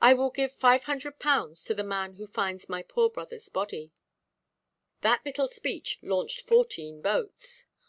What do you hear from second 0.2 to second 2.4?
give 500_l._ to the man who